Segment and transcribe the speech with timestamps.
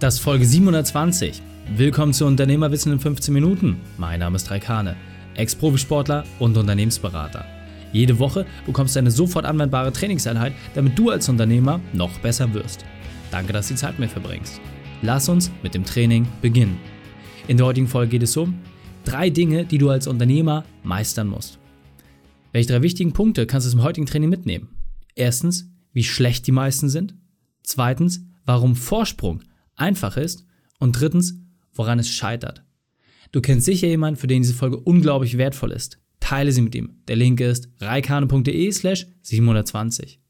[0.00, 1.42] Das ist Folge 720.
[1.76, 3.76] Willkommen zu Unternehmerwissen in 15 Minuten.
[3.98, 4.96] Mein Name ist Raikane,
[5.34, 7.44] Ex-Profisportler und Unternehmensberater.
[7.92, 12.86] Jede Woche bekommst du eine sofort anwendbare Trainingseinheit, damit du als Unternehmer noch besser wirst.
[13.30, 14.58] Danke, dass du die Zeit mit mir verbringst.
[15.02, 16.78] Lass uns mit dem Training beginnen.
[17.46, 18.58] In der heutigen Folge geht es um
[19.04, 21.58] drei Dinge, die du als Unternehmer meistern musst.
[22.52, 24.70] Welche drei wichtigen Punkte kannst du zum heutigen Training mitnehmen?
[25.14, 27.14] Erstens, wie schlecht die meisten sind.
[27.62, 29.42] Zweitens, warum Vorsprung
[29.80, 30.46] einfach ist.
[30.78, 31.40] Und drittens,
[31.72, 32.64] woran es scheitert.
[33.32, 35.98] Du kennst sicher jemanden, für den diese Folge unglaublich wertvoll ist.
[36.20, 37.02] Teile sie mit ihm.
[37.08, 40.20] Der Link ist reikane.de slash 720.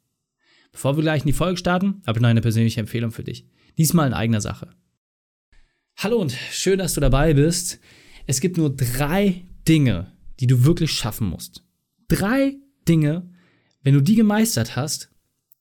[0.73, 3.47] Bevor wir gleich in die Folge starten, habe ich noch eine persönliche Empfehlung für dich.
[3.79, 4.71] Diesmal in eigener Sache.
[5.97, 7.81] Hallo und schön, dass du dabei bist.
[8.27, 11.65] Es gibt nur drei Dinge, die du wirklich schaffen musst.
[12.09, 12.57] Drei
[12.89, 13.31] Dinge,
[13.83, 15.11] wenn du die gemeistert hast,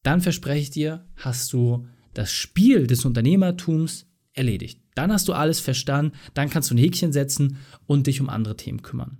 [0.03, 4.81] dann verspreche ich dir, hast du das Spiel des Unternehmertums erledigt.
[4.95, 8.57] Dann hast du alles verstanden, dann kannst du ein Häkchen setzen und dich um andere
[8.57, 9.19] Themen kümmern.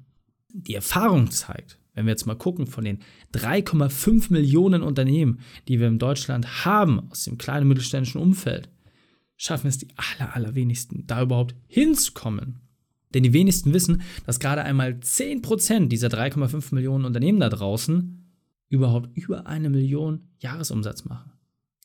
[0.52, 3.00] Die Erfahrung zeigt, wenn wir jetzt mal gucken, von den
[3.34, 8.70] 3,5 Millionen Unternehmen, die wir in Deutschland haben, aus dem kleinen mittelständischen Umfeld,
[9.38, 12.59] schaffen es die aller, allerwenigsten, da überhaupt hinzukommen.
[13.14, 18.31] Denn die wenigsten wissen, dass gerade einmal 10% dieser 3,5 Millionen Unternehmen da draußen
[18.70, 21.31] überhaupt über eine Million Jahresumsatz machen.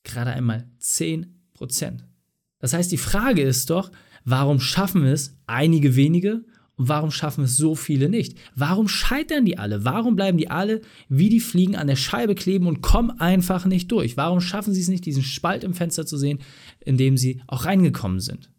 [0.05, 1.27] Gerade einmal 10%.
[2.61, 3.91] Das heißt, die Frage ist doch,
[4.25, 6.45] warum schaffen es einige wenige
[6.77, 8.37] und warum schaffen es so viele nicht?
[8.55, 9.85] Warum scheitern die alle?
[9.85, 13.91] Warum bleiben die alle wie die Fliegen an der Scheibe kleben und kommen einfach nicht
[13.93, 14.17] durch?
[14.17, 16.39] Warum schaffen sie es nicht, diesen Spalt im Fenster zu sehen,
[16.81, 18.51] in dem sie auch reingekommen sind?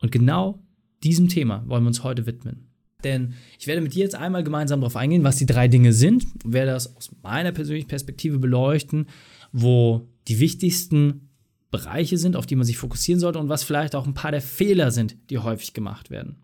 [0.00, 0.62] Und genau
[1.02, 2.68] diesem Thema wollen wir uns heute widmen.
[3.04, 6.26] Denn ich werde mit dir jetzt einmal gemeinsam darauf eingehen, was die drei Dinge sind,
[6.44, 9.06] werde das aus meiner persönlichen Perspektive beleuchten,
[9.52, 11.30] wo die wichtigsten
[11.70, 14.40] Bereiche sind, auf die man sich fokussieren sollte und was vielleicht auch ein paar der
[14.40, 16.36] Fehler sind, die häufig gemacht werden.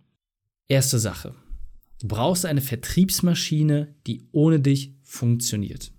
[0.68, 1.34] Erste Sache.
[2.00, 5.92] Du brauchst eine Vertriebsmaschine, die ohne dich funktioniert.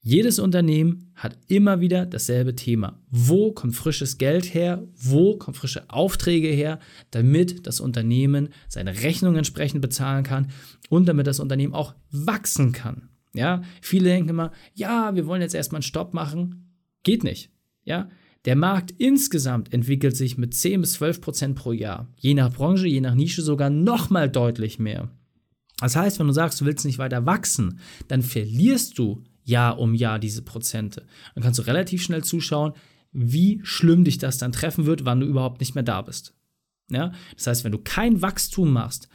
[0.00, 3.00] Jedes Unternehmen hat immer wieder dasselbe Thema.
[3.08, 4.86] Wo kommt frisches Geld her?
[4.94, 6.78] Wo kommen frische Aufträge her,
[7.10, 10.50] damit das Unternehmen seine Rechnung entsprechend bezahlen kann
[10.90, 13.08] und damit das Unternehmen auch wachsen kann?
[13.34, 16.63] Ja, viele denken immer, ja, wir wollen jetzt erstmal einen Stopp machen.
[17.04, 17.50] Geht nicht.
[17.84, 18.08] Ja,
[18.44, 22.08] der Markt insgesamt entwickelt sich mit 10 bis 12 Prozent pro Jahr.
[22.18, 25.10] Je nach Branche, je nach Nische sogar nochmal deutlich mehr.
[25.80, 27.78] Das heißt, wenn du sagst, du willst nicht weiter wachsen,
[28.08, 31.06] dann verlierst du Jahr um Jahr diese Prozente.
[31.34, 32.72] Dann kannst du relativ schnell zuschauen,
[33.12, 36.34] wie schlimm dich das dann treffen wird, wann du überhaupt nicht mehr da bist.
[36.90, 37.12] Ja?
[37.36, 39.08] Das heißt, wenn du kein Wachstum machst,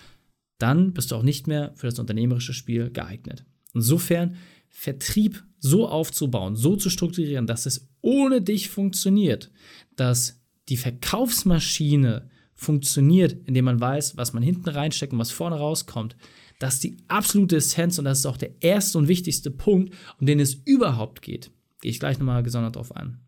[0.58, 3.46] dann bist du auch nicht mehr für das unternehmerische Spiel geeignet.
[3.74, 4.36] Insofern
[4.70, 9.52] Vertrieb so aufzubauen, so zu strukturieren, dass es ohne dich funktioniert,
[9.96, 16.16] dass die Verkaufsmaschine funktioniert, indem man weiß, was man hinten reinsteckt und was vorne rauskommt,
[16.60, 20.28] das ist die absolute Essenz und das ist auch der erste und wichtigste Punkt, um
[20.28, 21.52] den es überhaupt geht.
[21.82, 23.20] Gehe ich gleich nochmal gesondert drauf ein.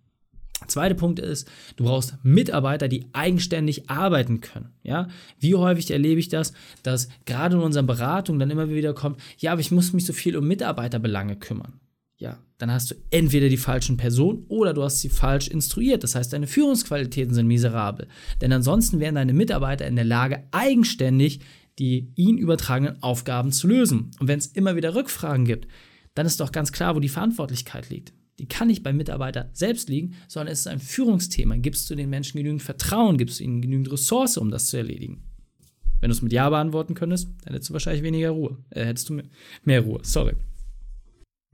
[0.67, 4.69] Zweiter Punkt ist, du brauchst Mitarbeiter, die eigenständig arbeiten können.
[4.83, 5.07] Ja?
[5.39, 9.51] Wie häufig erlebe ich das, dass gerade in unseren Beratungen dann immer wieder kommt, ja,
[9.51, 11.79] aber ich muss mich so viel um Mitarbeiterbelange kümmern.
[12.17, 16.03] Ja, dann hast du entweder die falschen Personen oder du hast sie falsch instruiert.
[16.03, 18.07] Das heißt, deine Führungsqualitäten sind miserabel.
[18.41, 21.39] Denn ansonsten wären deine Mitarbeiter in der Lage, eigenständig
[21.79, 24.11] die ihnen übertragenen Aufgaben zu lösen.
[24.19, 25.67] Und wenn es immer wieder Rückfragen gibt,
[26.13, 28.13] dann ist doch ganz klar, wo die Verantwortlichkeit liegt.
[28.41, 31.57] Die kann nicht beim Mitarbeiter selbst liegen, sondern es ist ein Führungsthema.
[31.57, 35.21] Gibst du den Menschen genügend Vertrauen, gibst du ihnen genügend Ressource, um das zu erledigen?
[35.99, 38.57] Wenn du es mit Ja beantworten könntest, dann hättest du wahrscheinlich weniger Ruhe.
[38.71, 39.21] Äh, hättest du
[39.63, 40.33] mehr Ruhe, sorry.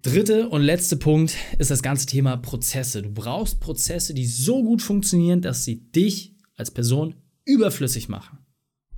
[0.01, 3.01] Dritte und letzte Punkt ist das ganze Thema Prozesse.
[3.01, 8.37] Du brauchst Prozesse, die so gut funktionieren, dass sie dich als Person überflüssig machen.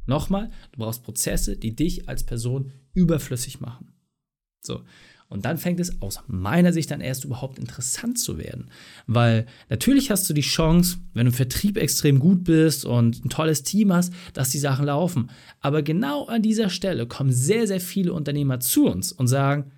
[0.06, 3.95] Nochmal, du brauchst Prozesse, die dich als Person überflüssig machen.
[4.61, 4.83] So.
[5.29, 8.69] Und dann fängt es aus meiner Sicht dann erst überhaupt interessant zu werden.
[9.06, 13.30] Weil natürlich hast du die Chance, wenn du im Vertrieb extrem gut bist und ein
[13.30, 15.30] tolles Team hast, dass die Sachen laufen.
[15.62, 19.71] Aber genau an dieser Stelle kommen sehr, sehr viele Unternehmer zu uns und sagen,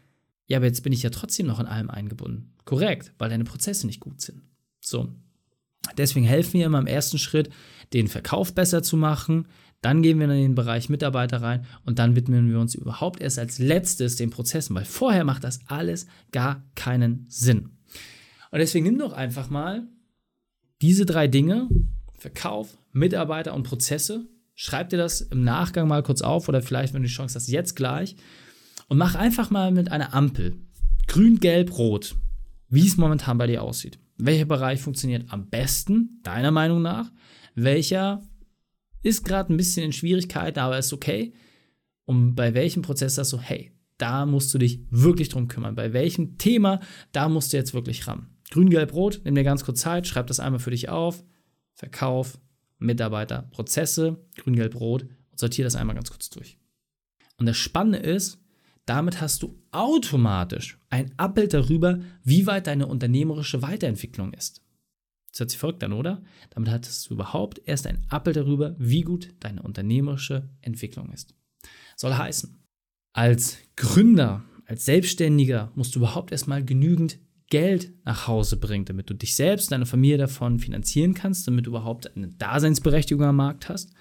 [0.48, 2.54] ja, aber jetzt bin ich ja trotzdem noch in allem eingebunden.
[2.64, 4.42] Korrekt, weil deine Prozesse nicht gut sind.
[4.80, 5.10] So.
[5.98, 7.50] Deswegen helfen wir immer im ersten Schritt,
[7.92, 9.48] den Verkauf besser zu machen,
[9.82, 13.40] dann gehen wir in den Bereich Mitarbeiter rein und dann widmen wir uns überhaupt erst
[13.40, 17.72] als letztes den Prozessen, weil vorher macht das alles gar keinen Sinn.
[18.52, 19.88] Und deswegen nimm doch einfach mal
[20.82, 21.68] diese drei Dinge,
[22.14, 27.02] Verkauf, Mitarbeiter und Prozesse, schreib dir das im Nachgang mal kurz auf oder vielleicht, wenn
[27.02, 28.16] du die Chance hast, jetzt gleich
[28.88, 30.56] und mach einfach mal mit einer Ampel
[31.08, 32.16] grün, gelb, rot,
[32.70, 34.00] wie es momentan bei dir aussieht.
[34.18, 37.12] Welcher Bereich funktioniert am besten, deiner Meinung nach?
[37.56, 38.22] welcher
[39.04, 41.34] ist gerade ein bisschen in Schwierigkeiten, aber ist okay.
[42.06, 45.76] Und bei welchem Prozess sagst du, hey, da musst du dich wirklich drum kümmern.
[45.76, 46.80] Bei welchem Thema,
[47.12, 48.28] da musst du jetzt wirklich ran.
[48.50, 51.24] Grün, Gelb, Rot, nimm dir ganz kurz Zeit, schreib das einmal für dich auf.
[51.74, 52.40] Verkauf,
[52.80, 56.58] Mitarbeiter, Prozesse, Grün, Gelb, Rot und sortiere das einmal ganz kurz durch.
[57.38, 58.40] Und das Spannende ist,
[58.86, 64.62] damit hast du automatisch ein Abbild darüber, wie weit deine unternehmerische Weiterentwicklung ist.
[65.32, 66.22] Das hört sich verrückt an, oder?
[66.50, 71.34] Damit hattest du überhaupt erst ein Abbild darüber, wie gut deine unternehmerische Entwicklung ist.
[71.96, 72.62] Soll heißen,
[73.14, 77.20] als Gründer, als Selbstständiger musst du überhaupt erstmal genügend
[77.50, 81.72] Geld nach Hause bringen, damit du dich selbst, deine Familie davon finanzieren kannst, damit du
[81.72, 83.94] überhaupt eine Daseinsberechtigung am Markt hast.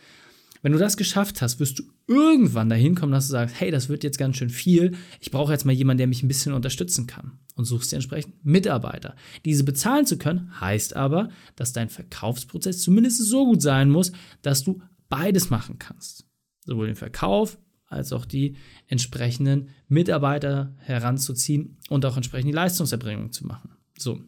[0.62, 3.88] Wenn du das geschafft hast, wirst du irgendwann dahin kommen, dass du sagst, hey, das
[3.88, 7.06] wird jetzt ganz schön viel, ich brauche jetzt mal jemanden, der mich ein bisschen unterstützen
[7.06, 7.38] kann.
[7.56, 9.16] Und suchst dir entsprechend Mitarbeiter.
[9.44, 14.12] Diese bezahlen zu können, heißt aber, dass dein Verkaufsprozess zumindest so gut sein muss,
[14.42, 16.26] dass du beides machen kannst.
[16.64, 18.56] Sowohl den Verkauf als auch die
[18.86, 23.72] entsprechenden Mitarbeiter heranzuziehen und auch entsprechend die Leistungserbringung zu machen.
[23.98, 24.20] So.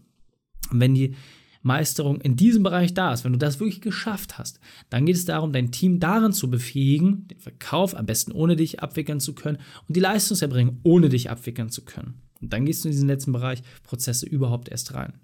[0.70, 1.14] Und wenn die
[1.62, 4.60] Meisterung in diesem Bereich da ist, wenn du das wirklich geschafft hast,
[4.90, 8.82] dann geht es darum, dein Team darin zu befähigen, den Verkauf am besten ohne dich
[8.82, 12.20] abwickeln zu können und die Leistungserbringung ohne dich abwickeln zu können.
[12.40, 15.14] Und dann gehst du in diesen letzten Bereich Prozesse überhaupt erst rein.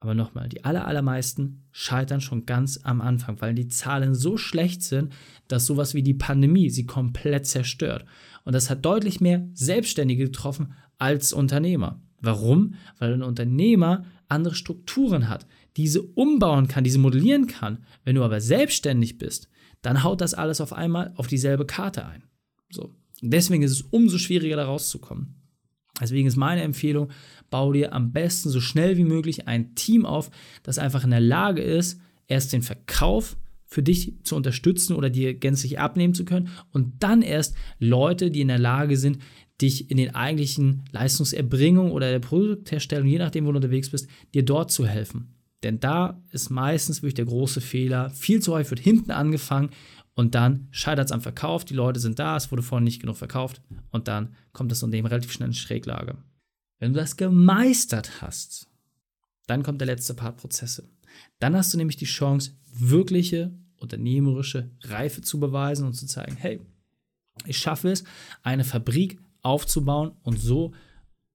[0.00, 4.82] Aber nochmal, die aller, allermeisten scheitern schon ganz am Anfang, weil die Zahlen so schlecht
[4.82, 5.14] sind,
[5.48, 8.04] dass sowas wie die Pandemie sie komplett zerstört.
[8.44, 12.02] Und das hat deutlich mehr Selbstständige getroffen als Unternehmer.
[12.20, 12.74] Warum?
[12.98, 15.46] Weil ein Unternehmer andere Strukturen hat,
[15.76, 17.84] diese umbauen kann, diese modellieren kann.
[18.04, 19.48] Wenn du aber selbstständig bist,
[19.82, 22.24] dann haut das alles auf einmal auf dieselbe Karte ein.
[22.70, 22.94] So.
[23.20, 25.36] Deswegen ist es umso schwieriger, da rauszukommen.
[26.00, 27.10] Deswegen ist meine Empfehlung,
[27.50, 30.30] bau dir am besten so schnell wie möglich ein Team auf,
[30.62, 35.34] das einfach in der Lage ist, erst den Verkauf für dich zu unterstützen oder dir
[35.34, 39.18] gänzlich abnehmen zu können und dann erst Leute, die in der Lage sind,
[39.60, 44.44] dich in den eigentlichen Leistungserbringung oder der Produktherstellung, je nachdem, wo du unterwegs bist, dir
[44.44, 45.34] dort zu helfen.
[45.62, 48.10] Denn da ist meistens wirklich der große Fehler.
[48.10, 49.70] Viel zu häufig wird hinten angefangen
[50.14, 51.64] und dann scheitert es am Verkauf.
[51.64, 55.08] Die Leute sind da, es wurde vorhin nicht genug verkauft und dann kommt das Unternehmen
[55.08, 56.16] relativ schnell in Schräglage.
[56.78, 58.68] Wenn du das gemeistert hast,
[59.46, 60.88] dann kommt der letzte Part Prozesse.
[61.38, 66.60] Dann hast du nämlich die Chance, wirkliche unternehmerische Reife zu beweisen und zu zeigen, hey,
[67.46, 68.04] ich schaffe es,
[68.42, 70.72] eine Fabrik aufzubauen und so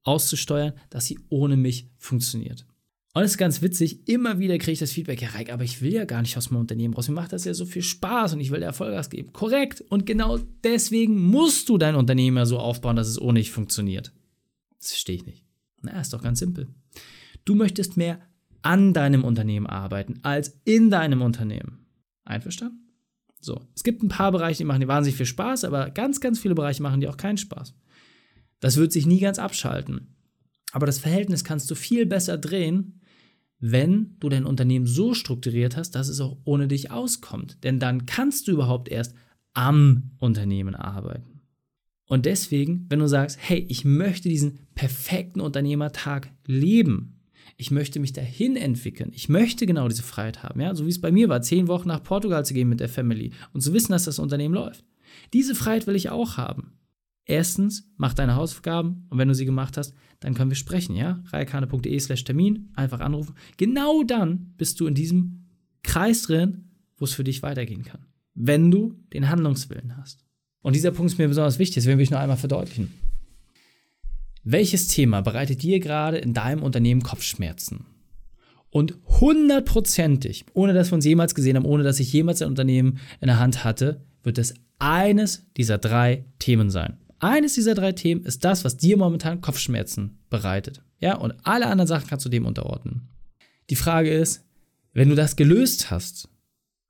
[0.04, 2.66] auszusteuern, dass sie ohne mich funktioniert.
[3.14, 5.82] Und es ist ganz witzig, immer wieder kriege ich das Feedback, ja, Reik, aber ich
[5.82, 7.08] will ja gar nicht aus meinem Unternehmen raus.
[7.08, 9.34] Mir macht das ja so viel Spaß und ich will Erfolggas geben.
[9.34, 9.82] Korrekt.
[9.90, 14.14] Und genau deswegen musst du dein Unternehmen ja so aufbauen, dass es ohne dich funktioniert.
[14.80, 15.44] Das verstehe ich nicht.
[15.82, 16.68] Na, ist doch ganz simpel.
[17.46, 18.22] Du möchtest mehr
[18.62, 21.86] an deinem Unternehmen arbeiten als in deinem Unternehmen.
[22.26, 22.90] Einverstanden?
[23.42, 23.60] So.
[23.76, 26.56] Es gibt ein paar Bereiche, die machen dir wahnsinnig viel Spaß, aber ganz, ganz viele
[26.56, 27.74] Bereiche machen dir auch keinen Spaß.
[28.60, 30.16] Das wird sich nie ganz abschalten.
[30.72, 33.02] Aber das Verhältnis kannst du viel besser drehen,
[33.60, 37.64] wenn du dein Unternehmen so strukturiert hast, dass es auch ohne dich auskommt.
[37.64, 39.16] Denn dann kannst du überhaupt erst
[39.54, 41.42] am Unternehmen arbeiten.
[42.06, 47.20] Und deswegen, wenn du sagst, hey, ich möchte diesen perfekten Unternehmertag leben,
[47.58, 51.02] ich möchte mich dahin entwickeln, ich möchte genau diese Freiheit haben, ja, so wie es
[51.02, 53.92] bei mir war, zehn Wochen nach Portugal zu gehen mit der Family und zu wissen,
[53.92, 54.84] dass das Unternehmen läuft.
[55.34, 56.79] Diese Freiheit will ich auch haben.
[57.30, 61.22] Erstens, mach deine Hausaufgaben und wenn du sie gemacht hast, dann können wir sprechen, ja?
[61.28, 63.36] reikane.de slash Termin, einfach anrufen.
[63.58, 65.46] Genau dann bist du in diesem
[65.84, 68.08] Kreis drin, wo es für dich weitergehen kann.
[68.34, 70.26] Wenn du den Handlungswillen hast.
[70.64, 72.92] Und dieser Punkt ist mir besonders wichtig, das will ich noch einmal verdeutlichen.
[74.44, 77.86] Welches Thema bereitet dir gerade in deinem Unternehmen Kopfschmerzen?
[78.72, 82.98] Und hundertprozentig, ohne dass wir uns jemals gesehen haben, ohne dass ich jemals ein Unternehmen
[83.22, 86.98] in der Hand hatte, wird es eines dieser drei Themen sein.
[87.20, 90.82] Eines dieser drei Themen ist das, was dir momentan Kopfschmerzen bereitet.
[91.00, 93.10] Ja, und alle anderen Sachen kannst du dem unterordnen.
[93.70, 94.46] Die Frage ist,
[94.94, 96.30] wenn du das gelöst hast,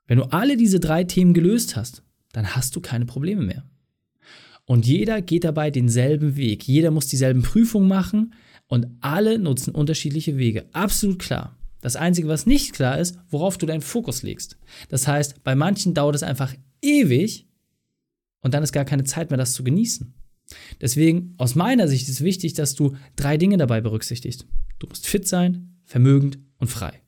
[0.07, 3.63] wenn du alle diese drei Themen gelöst hast, dann hast du keine Probleme mehr.
[4.65, 6.67] Und jeder geht dabei denselben Weg.
[6.67, 8.33] Jeder muss dieselben Prüfungen machen
[8.67, 10.65] und alle nutzen unterschiedliche Wege.
[10.74, 11.57] Absolut klar.
[11.81, 14.57] Das Einzige, was nicht klar ist, worauf du deinen Fokus legst.
[14.89, 17.49] Das heißt, bei manchen dauert es einfach ewig
[18.41, 20.13] und dann ist gar keine Zeit mehr, das zu genießen.
[20.81, 24.48] Deswegen, aus meiner Sicht ist wichtig, dass du drei Dinge dabei berücksichtigst.
[24.79, 27.01] Du musst fit sein, vermögend und frei.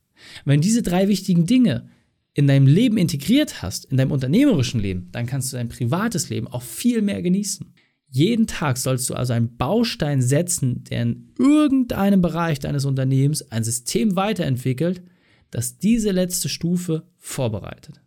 [0.45, 1.89] wenn diese drei wichtigen Dinge
[2.33, 6.47] in deinem Leben integriert hast, in deinem unternehmerischen Leben, dann kannst du dein privates Leben
[6.47, 7.73] auch viel mehr genießen.
[8.07, 13.63] Jeden Tag sollst du also einen Baustein setzen, der in irgendeinem Bereich deines Unternehmens ein
[13.63, 15.01] System weiterentwickelt,
[15.49, 18.01] das diese letzte Stufe vorbereitet.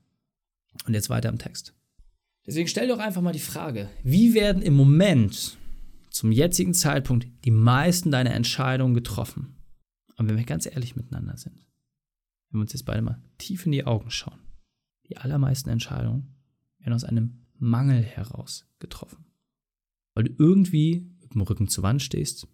[0.86, 1.74] Und jetzt weiter im Text.
[2.46, 5.56] Deswegen stell doch einfach mal die Frage, wie werden im Moment,
[6.10, 9.56] zum jetzigen Zeitpunkt, die meisten deiner Entscheidungen getroffen?
[10.16, 11.66] Und wenn wir ganz ehrlich miteinander sind,
[12.48, 14.38] wenn wir uns jetzt beide mal tief in die Augen schauen,
[15.08, 16.36] die allermeisten Entscheidungen
[16.78, 19.24] werden aus einem Mangel heraus getroffen.
[20.14, 22.46] Weil du irgendwie mit dem Rücken zur Wand stehst,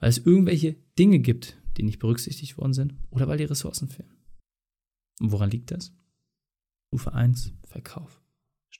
[0.00, 4.14] weil es irgendwelche Dinge gibt, die nicht berücksichtigt worden sind oder weil die Ressourcen fehlen.
[5.20, 5.92] Und woran liegt das?
[6.88, 8.23] Stufe 1, Verkauf.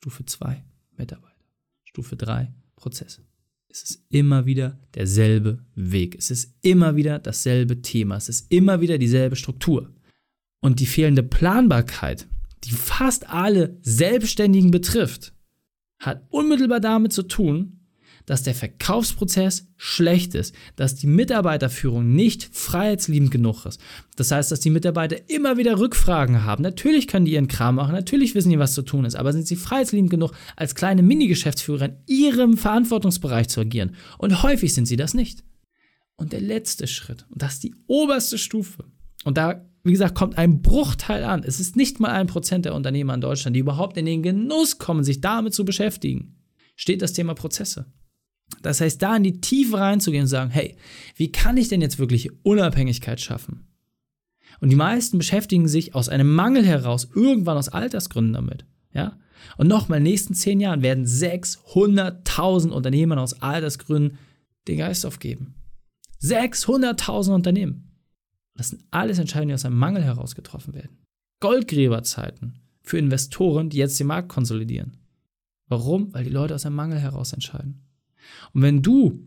[0.04, 0.62] Stufe 2,
[0.98, 1.46] Mitarbeiter.
[1.84, 3.22] Stufe 3, Prozesse.
[3.68, 6.14] Es ist immer wieder derselbe Weg.
[6.14, 8.16] Es ist immer wieder dasselbe Thema.
[8.16, 9.94] Es ist immer wieder dieselbe Struktur.
[10.60, 12.26] Und die fehlende Planbarkeit,
[12.64, 15.32] die fast alle Selbstständigen betrifft,
[15.98, 17.83] hat unmittelbar damit zu tun,
[18.26, 23.80] dass der Verkaufsprozess schlecht ist, dass die Mitarbeiterführung nicht freiheitsliebend genug ist.
[24.16, 26.62] Das heißt, dass die Mitarbeiter immer wieder Rückfragen haben.
[26.62, 29.46] Natürlich können die ihren Kram machen, natürlich wissen die, was zu tun ist, aber sind
[29.46, 33.94] sie freiheitsliebend genug, als kleine Mini-Geschäftsführer in ihrem Verantwortungsbereich zu agieren?
[34.18, 35.44] Und häufig sind sie das nicht.
[36.16, 38.84] Und der letzte Schritt, und das ist die oberste Stufe,
[39.24, 41.42] und da, wie gesagt, kommt ein Bruchteil an.
[41.44, 44.78] Es ist nicht mal ein Prozent der Unternehmer in Deutschland, die überhaupt in den Genuss
[44.78, 46.36] kommen, sich damit zu beschäftigen.
[46.76, 47.86] Steht das Thema Prozesse.
[48.62, 50.76] Das heißt, da in die Tiefe reinzugehen und sagen, hey,
[51.16, 53.66] wie kann ich denn jetzt wirklich Unabhängigkeit schaffen?
[54.60, 58.64] Und die meisten beschäftigen sich aus einem Mangel heraus, irgendwann aus Altersgründen damit.
[58.92, 59.18] Ja?
[59.56, 64.18] Und nochmal, in den nächsten zehn Jahren werden 600.000 Unternehmer aus Altersgründen
[64.68, 65.54] den Geist aufgeben.
[66.22, 67.90] 600.000 Unternehmen.
[68.54, 70.98] Das sind alles Entscheidungen, die aus einem Mangel heraus getroffen werden.
[71.40, 74.96] Goldgräberzeiten für Investoren, die jetzt den Markt konsolidieren.
[75.66, 76.12] Warum?
[76.14, 77.82] Weil die Leute aus einem Mangel heraus entscheiden.
[78.52, 79.26] Und wenn du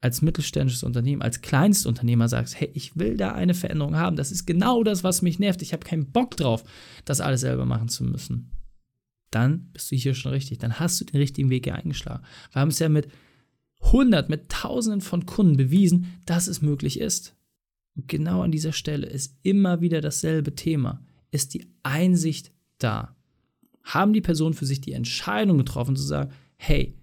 [0.00, 4.44] als mittelständisches Unternehmen, als Kleinstunternehmer sagst, hey, ich will da eine Veränderung haben, das ist
[4.44, 6.62] genau das, was mich nervt, ich habe keinen Bock drauf,
[7.06, 8.50] das alles selber machen zu müssen,
[9.30, 12.22] dann bist du hier schon richtig, dann hast du den richtigen Weg hier eingeschlagen.
[12.52, 13.08] Wir haben es ja mit
[13.80, 17.34] hundert, mit tausenden von Kunden bewiesen, dass es möglich ist.
[17.96, 21.02] Und genau an dieser Stelle ist immer wieder dasselbe Thema.
[21.30, 23.16] Ist die Einsicht da?
[23.82, 26.94] Haben die Personen für sich die Entscheidung getroffen zu sagen, hey,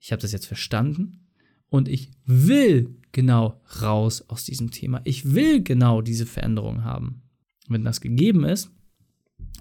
[0.00, 1.28] ich habe das jetzt verstanden
[1.68, 5.00] und ich will genau raus aus diesem Thema.
[5.04, 7.22] Ich will genau diese Veränderung haben.
[7.68, 8.72] wenn das gegeben ist,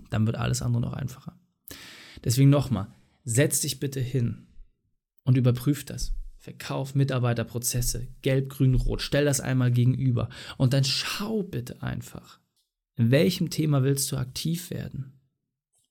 [0.09, 1.37] dann wird alles andere noch einfacher.
[2.23, 2.87] Deswegen nochmal,
[3.23, 4.47] setz dich bitte hin
[5.25, 6.15] und überprüf das.
[6.37, 9.03] Verkauf, Mitarbeiterprozesse, gelb, grün, rot.
[9.03, 10.29] Stell das einmal gegenüber.
[10.57, 12.39] Und dann schau bitte einfach,
[12.95, 15.19] in welchem Thema willst du aktiv werden?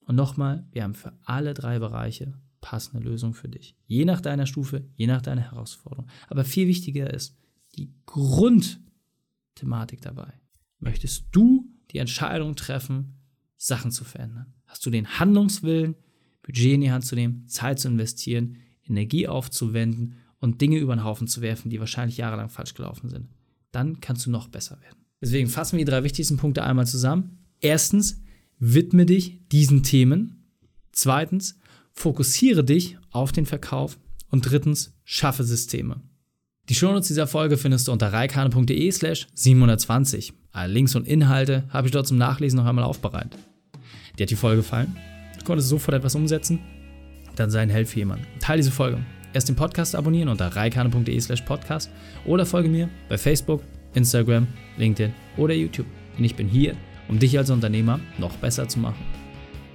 [0.01, 3.75] Und nochmal, wir haben für alle drei Bereiche passende Lösung für dich.
[3.85, 6.07] Je nach deiner Stufe, je nach deiner Herausforderung.
[6.27, 7.37] Aber viel wichtiger ist
[7.75, 10.33] die Grundthematik dabei.
[10.79, 13.19] Möchtest du die Entscheidung treffen,
[13.57, 14.53] Sachen zu verändern?
[14.65, 15.95] Hast du den Handlungswillen,
[16.43, 21.03] Budget in die Hand zu nehmen, Zeit zu investieren, Energie aufzuwenden und Dinge über den
[21.03, 23.29] Haufen zu werfen, die wahrscheinlich jahrelang falsch gelaufen sind?
[23.71, 24.97] Dann kannst du noch besser werden.
[25.21, 27.39] Deswegen fassen wir die drei wichtigsten Punkte einmal zusammen.
[27.59, 28.21] Erstens,
[28.57, 30.45] widme dich diesen Themen.
[30.91, 31.59] Zweitens,
[31.99, 33.99] Fokussiere dich auf den Verkauf.
[34.31, 35.99] Und drittens, schaffe Systeme.
[36.69, 40.31] Die Shownotes dieser Folge findest du unter reikane.de slash 720.
[40.53, 43.37] Alle Links und Inhalte habe ich dort zum Nachlesen noch einmal aufbereitet.
[44.17, 44.95] Dir hat die Folge gefallen?
[45.39, 46.59] Du konntest sofort etwas umsetzen?
[47.35, 48.25] Dann sei ein Held für jemanden.
[48.39, 49.03] Teile diese Folge.
[49.33, 51.89] Erst den Podcast abonnieren unter reikane.de slash podcast
[52.23, 53.61] oder folge mir bei Facebook,
[53.93, 55.87] Instagram, LinkedIn oder YouTube.
[56.15, 56.77] Denn ich bin hier,
[57.09, 59.03] um dich als Unternehmer noch besser zu machen.